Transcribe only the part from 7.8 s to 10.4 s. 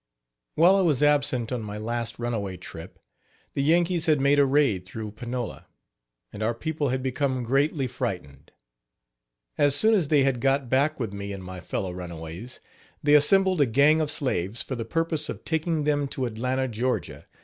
frightened. As soon as they